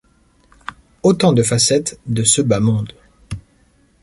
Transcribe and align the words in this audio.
Autant 1.03 1.31
de 1.31 1.43
facettes 1.43 1.99
de 2.07 2.23
ce 2.23 2.41
bas 2.41 2.59
monde. 2.59 2.91